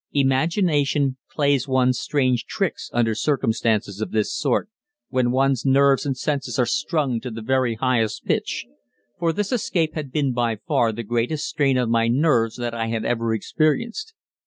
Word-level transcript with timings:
Imagination 0.13 1.17
plays 1.31 1.67
one 1.67 1.93
strange 1.93 2.45
tricks 2.47 2.89
under 2.91 3.13
circumstances 3.13 4.01
of 4.01 4.09
this 4.09 4.33
sort 4.35 4.67
when 5.09 5.29
one's 5.29 5.63
nerves 5.63 6.07
and 6.07 6.17
senses 6.17 6.57
are 6.57 6.65
strung 6.65 7.19
to 7.21 7.29
the 7.29 7.43
very 7.43 7.75
highest 7.75 8.25
pitch, 8.25 8.65
for 9.19 9.31
this 9.31 9.51
escape 9.51 9.93
had 9.93 10.11
been 10.11 10.33
by 10.33 10.55
far 10.55 10.91
the 10.91 11.03
greatest 11.03 11.45
strain 11.45 11.77
on 11.77 11.91
my 11.91 12.07
nerves 12.07 12.55
that 12.55 12.73
I 12.73 12.87
had 12.87 13.05
ever 13.05 13.31
experienced. 13.35 14.15